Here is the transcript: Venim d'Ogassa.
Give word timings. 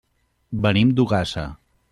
Venim 0.67 0.95
d'Ogassa. 1.01 1.47